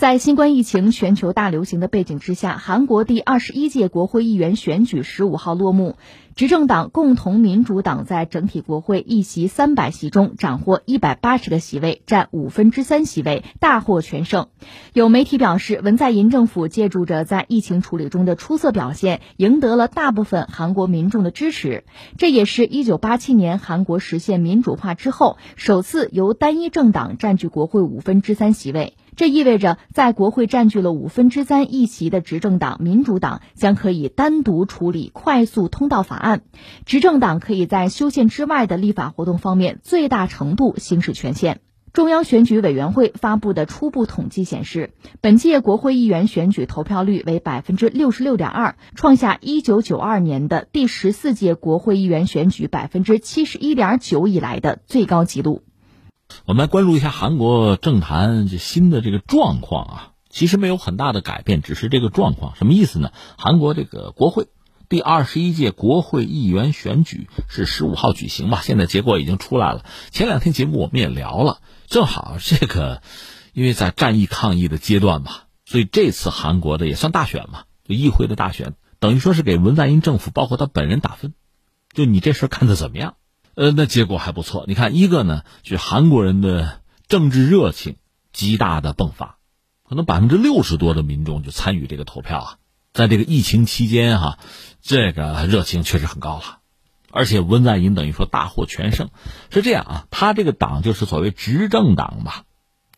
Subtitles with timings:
[0.00, 5.96] 在新冠疫情全球大流行的背景之下，韩国第二十一届国会议员选举十五号落幕。
[6.34, 14.46] 执政党共同民主党在整体国会议席三百席中斩获一百八十个席位，占五分之三席位，大获全胜。
[14.94, 21.84] 有媒体表示，文在寅政府借助着在疫情处理中的出色表现，赢得了大部分韩国民众的支持。
[22.16, 28.94] 这也是一九八七年韩国实现民主化之后，首次由单一政党占据国会五分之三席位。
[29.20, 36.40] 这意味着，在国会占据了五分之三议席的执政党民主党将可以单独处理快速通道法案，
[36.86, 41.60] 执政党可以在修宪之外的立法活动方面最大程度行使权限。
[41.92, 55.60] 中央选举委员会发布的初步统计显示，本届国会议员选举投票率为百分之六十六点二，创下一九九二年的第十四届国会议员选举百分之七十一点九以来的最高纪录。
[56.46, 63.12] 我们来关注一下韩国政坛这新的这个状况啊，其实没有很大的改变，只是这个状况什么意思呢？
[63.36, 64.48] 韩国这个国会
[64.88, 68.60] 第二十一届国会议员选举是十五号举行吧？
[68.62, 69.84] 现在结果已经出来了。
[70.10, 73.02] 前两天节目我们也聊了，正好这个
[73.52, 75.32] 因为在战役抗议的阶段嘛，
[75.64, 81.34] 所以这次韩国的也算大选嘛，就议会的大选，等于说是给文在寅政府包括他本人打分，
[81.92, 83.14] 就你这事干的怎么样？
[83.60, 84.64] 呃，那结果还不错。
[84.68, 87.96] 你看，一个呢，就是韩国人的政治热情
[88.32, 89.36] 极大的迸发，
[89.86, 92.56] 可能百分之六十多的民众就参与这个投票啊。
[92.94, 94.38] 在这个疫情期间哈，
[94.80, 96.60] 这个热情确实很高了。
[97.10, 99.10] 而且文在寅等于说大获全胜，
[99.50, 100.06] 是这样啊。
[100.10, 102.44] 他这个党就是所谓执政党吧，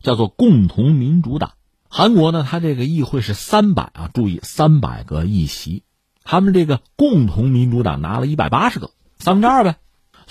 [0.01, 1.55] 叫做共同民主党。
[1.89, 5.83] 韩国呢，他这个议会是三百啊，注意三百个议席，
[6.23, 9.75] 他们这个共同民主党拿了一百八十个，三分之二呗。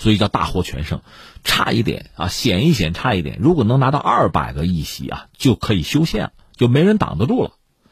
[0.03, 0.99] 所以叫大获全胜，
[1.45, 3.37] 差一点啊，险一险，差一点。
[3.39, 7.51] 如果能拿到二百个议席啊，就可以修宪了，就没人挡得住了。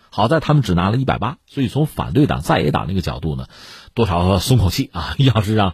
[0.10, 3.48] 好在他们只拿了一百八，所以从反对党在野党那个角度呢，
[3.94, 5.16] 多少松口气啊。
[5.24, 5.74] 要是让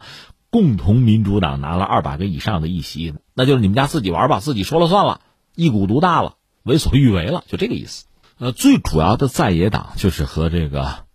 [0.52, 5.22] 共同民主党拿了二百个以上的议席，那就是你们家自己玩吧，自己说了算了，
[5.56, 8.06] 一股独大了，为所欲为了，就这个意思。
[8.38, 11.08] 呃，最主要的在野党就是和这个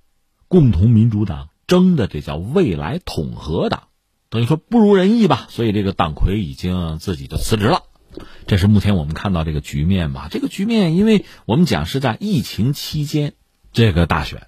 [0.49, 3.85] 共同民主党争的，这叫未来统合党。
[4.33, 7.83] 等于说不如人意吧，所以这个党魁已经自己就辞职了，
[8.47, 10.29] 这是目前我们看到这个局面吧。
[10.31, 13.35] 这个局面，因为我们讲是在疫情期间
[13.75, 14.47] 这个大选，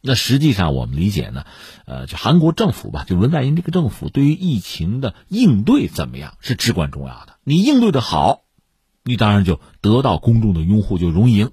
[0.00, 1.44] 那实际上我们理解呢，
[1.86, 7.36] 呃，就韩国政府吧，就文在寅这个政府对于疫情的应对怎么样是至关重要的。
[7.44, 8.42] 你应对的好，
[9.04, 11.50] 你当然就得到公众的拥护，就容易赢；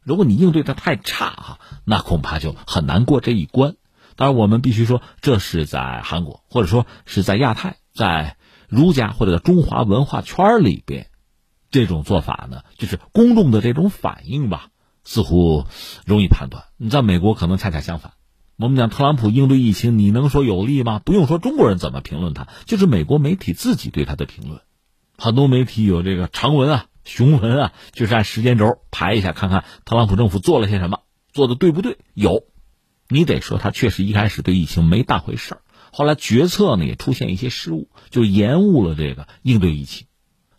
[0.00, 3.74] 如果你应对的太差哈，那恐怕就很难过这一关。
[4.16, 8.36] 当然，我们必须说，这是在韩国，或者说是在亚太，在
[8.68, 11.08] 儒家或者在中华文化圈里边，
[11.70, 14.68] 这种做法呢，就是公众的这种反应吧，
[15.04, 15.66] 似乎
[16.06, 16.64] 容易判断。
[16.78, 18.12] 你在美国可能恰恰相反。
[18.56, 20.98] 我们讲特朗普应对疫情，你能说有利吗？
[21.04, 24.62] 不用说中国人怎么评论他，就是美国媒体自己对他的评论，
[25.18, 31.00] 很多媒体有这个长文啊、雄文啊，就是按时间轴排一下，看看特朗普政府做了些什么，
[31.34, 31.98] 做的对不对？
[32.14, 32.44] 有。
[33.08, 35.60] 你得说，他确实一开始对疫情没当回事儿，
[35.92, 40.06] 后来决策呢也出现一些失误，就延误了这个应对疫情。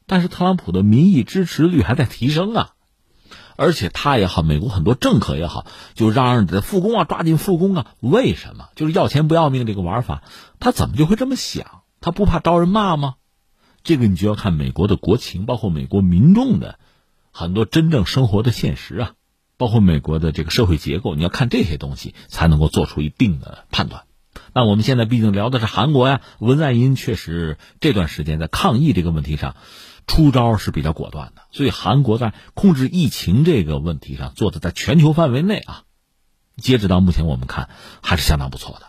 [0.06, 2.69] 但是特朗普的民意支持率还在提升啊，
[3.57, 5.66] 而且他也好，美国很多政客也好，
[5.96, 7.88] 就嚷嚷着复工啊，抓紧复工啊。
[8.00, 8.69] 为什么？
[8.75, 10.24] 就是要钱不要命这个玩法，
[10.59, 11.81] 他怎么就会这么想？
[12.00, 13.16] 他不怕招人骂吗？
[13.84, 16.80] 这个你就要看美国的国情，包括美国民众的
[17.31, 19.13] 很多真正生活的现实啊。
[19.57, 24.03] 包括美国的这个社会结构，你要看这些东西才能够做出一定的判断。
[24.53, 29.56] 那我们现在毕竟聊的是韩国呀，文在寅确实这段时间在抗疫这个问题上
[30.06, 35.84] 出招是比较果断的，所以韩国在控制疫情这个问题上做的在全球范围内啊，
[36.56, 37.69] 截止到目前我们看
[38.01, 38.87] 还是相当不错的。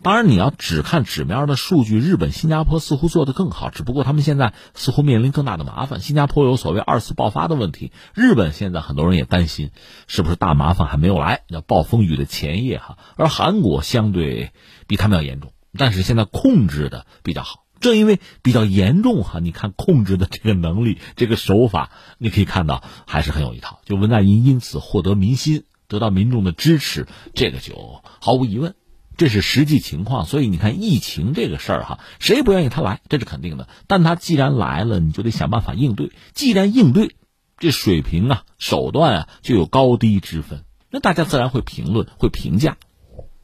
[0.00, 6.00] 当然，你要只看纸面的数据，日本、新加坡似乎做得更好，只不过他们现在似乎面临更大的麻烦。
[6.00, 9.70] 新加坡有所谓二次爆发的问题，日本现在很多人也担心，
[10.06, 12.96] 是不是大麻烦还没有来，叫暴风雨的前夜哈。
[13.16, 14.52] 而韩国相对
[14.86, 17.64] 比他们要严重，但是现在控制的比较好。
[17.80, 23.80] 正因为比较严重哈，你看控制的这个能力、这个手法，你可以看到还是很有一套。
[23.84, 28.76] 就文在寅因此获得民心，得到民众的支持，这个就毫无疑问。
[29.18, 33.00] 这是实际情况，所以你看疫情这个事儿哈，谁不愿意他来？
[33.08, 33.68] 这是肯定的。
[33.88, 36.12] 但他既然来了，你就得想办法应对。
[36.32, 37.16] 既然应对，
[37.58, 42.76] 这水平啊、手段啊就有高低之分，那大家自然会评论、会评价。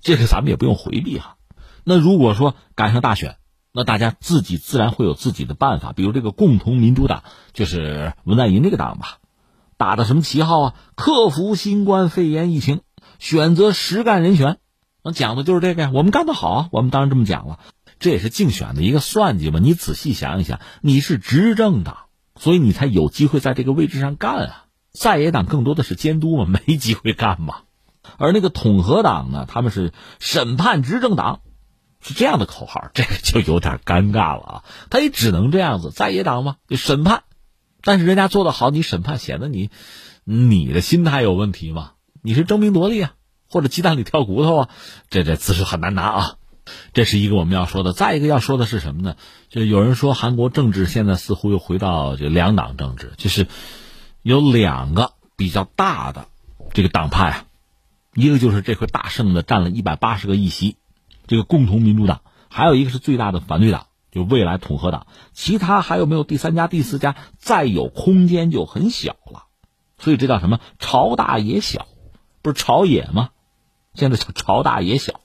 [0.00, 1.36] 这个咱们也不用回避哈。
[1.82, 3.36] 那如果说赶上大选，
[3.72, 5.92] 那大家自己自然会有自己的办法。
[5.92, 9.18] 比如这个共同民主党，就是文在寅这个党吧，
[9.76, 10.74] 打的什么旗号啊？
[10.94, 12.82] 克服新冠肺炎疫情，
[13.18, 14.58] 选择实干人选，
[15.04, 15.90] 那讲的就是这个呀。
[15.92, 17.60] 我们干得好啊，我们当然这么讲了。
[18.00, 19.60] 这也是竞选的一个算计嘛。
[19.60, 21.96] 你仔细想一想，你是执政党，
[22.40, 24.64] 所以你才有机会在这个位置上干啊。
[24.92, 27.58] 在野党更多的是监督嘛，没机会干嘛。
[28.16, 31.40] 而那个统合党呢，他们是审判执政党，
[32.00, 34.64] 是这样的口号，这个就有点尴尬了啊。
[34.90, 37.24] 他也只能这样子，在野党嘛，就审判。
[37.82, 39.70] 但是人家做的好，你审判显得你，
[40.24, 41.92] 你的心态有问题吗？
[42.22, 43.12] 你是争名夺利啊，
[43.54, 44.68] 或者鸡蛋里挑骨头啊？
[45.10, 46.36] 这这姿势很难拿啊。
[46.92, 47.92] 这是一个我们要说的。
[47.92, 49.14] 再一个要说的是什么呢？
[49.48, 53.46] 就有人说韩国政治现在似乎又回到这两党政治，就是
[54.22, 56.26] 有两个比较大的
[56.72, 57.44] 这个党派啊，
[58.14, 60.76] 一个就是这回大胜的占了一百八十个议席，
[61.28, 63.86] 这个共同民主党，还有一个是最大的反对党。
[64.10, 67.16] 就未来统合党，其他还有没有第三家、第四家？
[67.36, 69.46] 再有空间就很小了，
[69.98, 70.60] 所以这叫什么？
[70.78, 71.88] 朝大野小，
[72.40, 73.30] 不是朝野吗？
[73.94, 75.20] 现在叫朝大野小。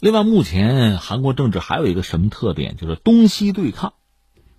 [0.00, 2.76] 另外，目前韩国政治还有一个什么特点？
[2.76, 3.94] 就是东西对抗。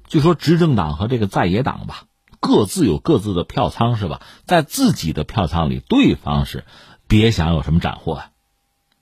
[0.08, 2.06] 就说执政党和这个在野党吧，
[2.40, 4.22] 各自有各自的票仓，是吧？
[4.46, 6.66] 在自己的票仓里，对方是
[7.08, 8.32] 别想有什么斩获啊。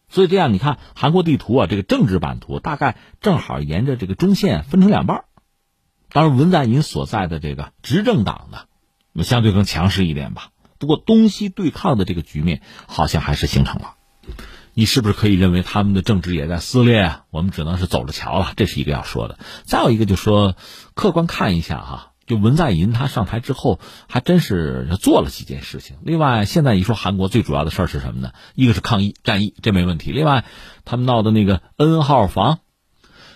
[0.09, 5.25] 所以这样，你看韩国地图啊，这个政治版图大概正好沿着这个中线分成两半
[6.09, 10.51] 当然，文在寅所在的这个执政党呢，相对更强势一点吧。
[10.77, 13.95] 不过东西对抗的这个局面好像还是形成了。
[14.73, 17.23] 你是不是可以认为他们的政治也在撕裂啊？
[17.31, 18.53] 我们只能是走着瞧了。
[18.55, 19.39] 这是一个要说的。
[19.63, 20.55] 再有一个就说，
[20.93, 22.11] 客观看一下哈。
[22.27, 23.79] 就文在寅他上台之后，
[24.09, 25.95] 还真是做了几件事情。
[26.03, 28.33] 另外，现在一说韩国最主要的事儿是什么呢？
[28.53, 30.11] 一个是抗疫战役，这没问题。
[30.11, 30.43] 另外，
[30.83, 32.59] 他们闹的那个 N 号房，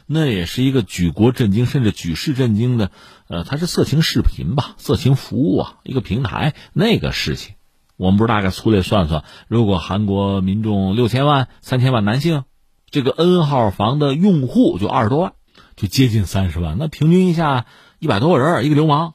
[0.07, 2.91] 那也是一个举国震惊，甚至举世震惊的。
[3.29, 7.55] 呃，它是色情视频吧，色情服务啊，一个平台那个事情，
[7.97, 12.43] 我们不是大概粗略算算，如果韩国民众六千万、三千万男性，
[12.89, 15.33] 这个 N 号房的用户就二十多万，
[15.75, 17.65] 就接近三十万，那平均一下。
[18.03, 19.13] 一百多个人，一个流氓，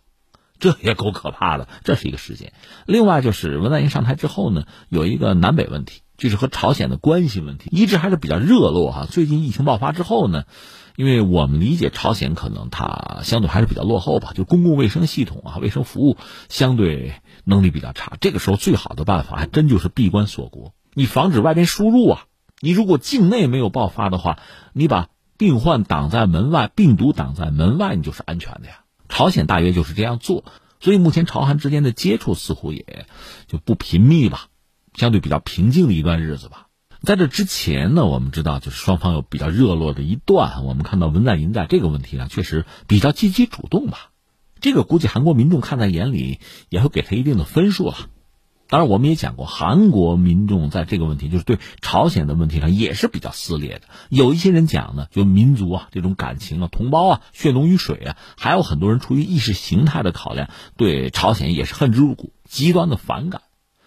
[0.60, 1.66] 这也够可怕的。
[1.82, 2.52] 这是一个事件。
[2.86, 9.06] 另外就是文在寅上台之后呢，有一个南北问题，就是和朝鲜的关系问题，一直还是比较热络哈。
[9.10, 10.44] 最近疫情爆发之后呢，
[10.96, 16.16] 因为我们理解朝鲜可能它相对还是比较落后吧，就公共卫生系统啊、卫生服务
[16.48, 17.14] 相对
[17.44, 18.16] 能力比较差。
[18.20, 22.24] 这个时候最好的办法还真就是闭关锁国，你防止外边输入啊。
[22.60, 24.38] 你如果境内没有爆发的话，
[24.72, 25.08] 你把。
[25.38, 28.84] 病患挡在门外，病毒挡在门外，你就是安全的呀。
[29.10, 30.46] 朝鲜大约就是这样做，
[30.80, 33.04] 所以目前朝韩之间的接触似乎也
[33.46, 34.46] 就不频密吧，
[34.96, 36.66] 相对比较平静的一段日子吧。
[37.02, 44.10] 在这之前呢，我们知道就是双方有比较热络的一段，我们看到文在寅在这个问题上确实比较积极主动吧，
[44.60, 47.94] 这个估计韩国民众看在眼里，也会给他一定的分数了。
[48.68, 53.82] 当然，我们也讲过，韩国民众在这个问题，就是对朝鲜的问题上也是比较撕裂的。
[54.08, 58.16] 有一些人讲呢，就民族啊，这种感情啊，同胞啊，血浓于水啊。
[58.36, 63.42] 还有很多人出于意识形态的考量，对朝鲜也是恨之入骨，极端的反感。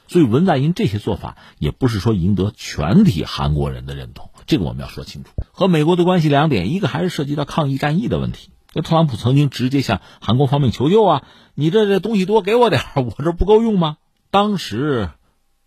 [0.10, 4.32] 所以文在寅这些做法，也不是说赢得全体韩国人的认同。
[4.48, 5.30] 这个我们要说清楚。
[5.52, 8.50] 和美国的关系两点，一个还是涉及到抗疫战役的问题。
[8.74, 11.24] 那特朗普曾经直接向韩国方面求救啊，
[11.54, 13.98] 你这这东西多给我点 我这不够用吗？
[14.32, 15.12] 当时，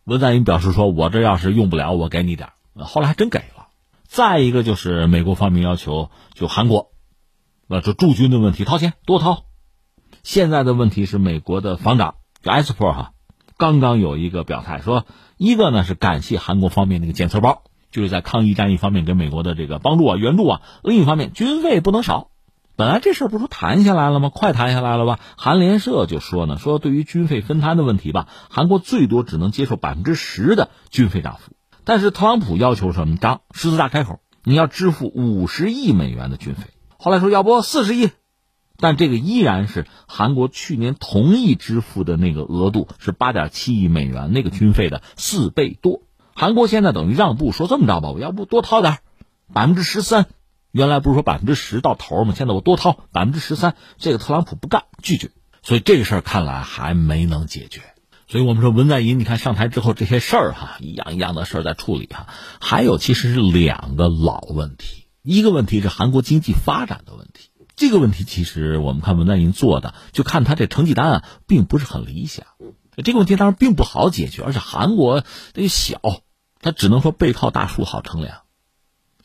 [0.05, 3.69] 文在寅表示说：“我这要是用不了，我给你点后来还真给了。
[4.07, 6.91] 再一个就是美国方面要求，就韩国，
[7.69, 9.45] 呃，这驻军的问题，掏钱多掏。
[10.23, 13.13] 现在的问题是，美国的防长就埃斯珀哈，
[13.63, 22.31] 刚刚有一个表态，说一个呢是感谢韩国方面那个检测包，就是在抗疫战役方面给美国的这个帮助啊、援助啊；另一方面，军费不能少。”
[22.75, 24.31] 本来这事儿不是谈下来了吗？
[24.35, 25.21] 快谈下来了吧？
[25.37, 31.53] 韩联社就说呢，说对于军费分摊的问题吧，韩国最多只能接受百分之十的军费涨幅。
[31.85, 33.17] 但是特朗普要求什么？
[33.17, 36.65] 张狮子大开口，你要支付五十亿美元的军费。
[36.99, 38.11] 后来说要不四十亿，
[38.83, 46.03] 但这个依然是韩国去年同意支付的那个额度是八点七亿美元那个军费的四倍多。
[46.35, 48.99] 韩国现在等于让步，说这么着吧，我要不多掏点
[49.55, 50.27] 百分之十三。
[50.73, 52.35] 原来不是说百分之十到头吗？
[52.37, 55.31] 现在我多掏百分之十三，这个特朗普不干，拒绝，
[55.63, 57.83] 所以这个事儿看来还没能解决。
[58.27, 62.27] 所以我们说文在寅，你看上台之后这些事儿哈，一样一样的事儿在处理哈。
[62.61, 67.51] 还有其实是两个老问题，一个问题是韩国经济发展的问题。
[67.77, 72.47] 这个问题其实我们看文在寅做的，就看他这成绩单啊，并不是很理想。
[73.05, 75.25] 这个问题当然并不好解决，而且韩国
[75.55, 76.01] 这小，
[76.61, 78.43] 他只能说背靠大树好乘凉。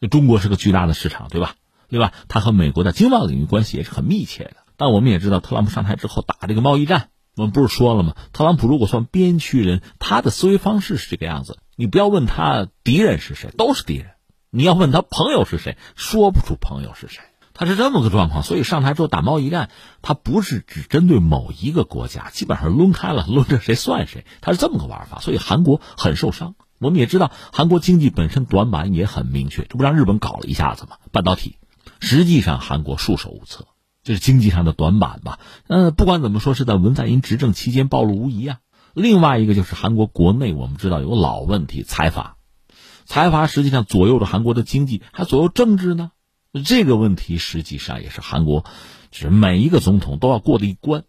[0.09, 1.55] 中国是个巨大的市场，对吧？
[1.89, 4.57] 对吧，它和美国的经贸领域关系也是很密切的。
[4.75, 8.15] 但我们也知道，特朗普上台之后打这个贸易战，我们不是说了吗？
[8.31, 11.57] 特朗普如果算边区人，他的思维方式是这个样子。
[11.75, 14.07] 你不要问他敌人是谁，都是敌人；
[14.49, 17.23] 你要问他朋友是谁，说不出朋友是谁。
[17.57, 19.69] 他是这么个状况，所以上台之后打贸易战，
[20.01, 25.19] 他不是只针对某一个国家，基本上抡开了，抡着谁算谁，他是这么个玩法。
[25.19, 26.55] 所以韩国很受伤。
[26.79, 30.97] 我们也知道，韩国经济本身短板也很明确，这不让日本搞了一下子吗？
[31.11, 31.57] 半导体，
[31.99, 33.65] 实际上韩国束手无策，
[34.03, 35.39] 这是经济上的短板吧？
[35.67, 38.59] 嗯，不管怎么说，是在文在寅执政期间暴露无遗啊。
[38.93, 42.37] 另外一个就是韩国国内，我们知道有个老问题，财阀，
[43.05, 46.11] 财阀实际上左右着韩国的经济，还左右政治呢。
[46.63, 48.65] 这个问题实际上也是韩国，
[49.11, 51.03] 就是每一个总统都要过的一关。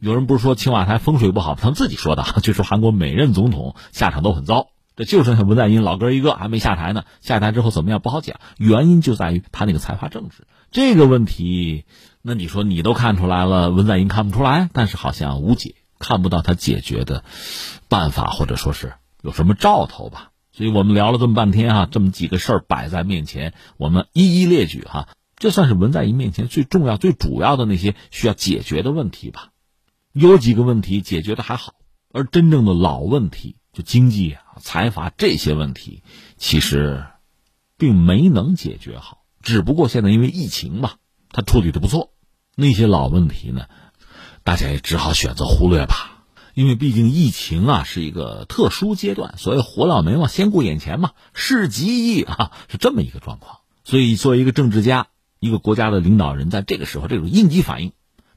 [0.00, 4.68] 有人不是说青瓦台风水不好，他们自己说的，就说韩国每任总统下场都很糟。
[4.96, 8.38] 这就剩下文在寅老哥一个还没下台呢，下台之后怎么样不好讲。
[8.58, 11.84] 原因就在于他那个财阀政治这个问题。
[12.22, 17.24] 那你说你都看出来了，文在寅看不出来，但是好像无解，看不到他解决的
[17.88, 18.92] 办法，或者说是
[19.22, 20.29] 有什么兆头吧。
[20.60, 29.52] 所以我们聊了这么半天哈，这么几个事儿摆在面前，我们一一列举哈，这算是文在寅面前最重要、最主要的那些需要解决的问题吧。
[30.12, 31.76] 有几个问题解决的还好，
[32.12, 36.02] 而真正的老问题，就经济啊、财阀这些问题，
[36.36, 37.06] 其实
[37.78, 39.22] 并没能解决好。
[39.40, 40.96] 只不过现在因为疫情嘛，
[41.30, 42.12] 他处理的不错。
[42.54, 43.64] 那些老问题呢，
[44.44, 46.19] 大家也只好选择忽略吧。
[46.54, 53.58] 因为毕竟疫情啊是一个特殊阶段，所以活到眉毛先顾眼前嘛，事急易啊是这么一个状况。
[53.84, 57.92] 所以作为一个政治家，一个国家的领导人，在这个时候这种应急反应，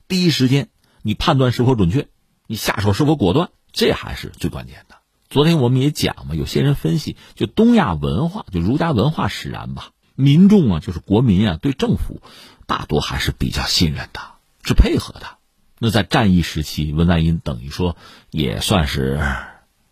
[0.08, 0.70] 第一时间
[1.02, 2.08] 你判断是否准确，
[2.48, 4.96] 你下手是否果断，这还是最关键的。
[5.30, 12.22] 昨天我们也讲嘛，有些人分析，就东亚文化，就儒家文化使然吧，民众啊，就是国民啊，对政府
[12.68, 14.20] 大多还是比较信任的，
[14.64, 15.38] 是配合的。
[15.84, 17.98] 那在战役时期，文在寅等于说
[18.32, 19.20] 也算是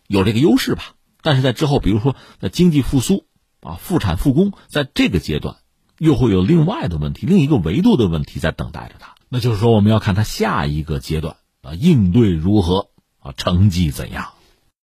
[0.06, 0.94] 有这个优势吧。
[1.20, 3.26] 但是在之后，比如说在经济复苏
[3.60, 5.56] 啊、复产复工，在这个阶段，
[5.98, 9.16] 又会有另外的问题、另一个维度的问题在等待着他。
[9.28, 14.32] 那就是说，我们要看他下一个阶段啊应对如何啊，成绩怎样。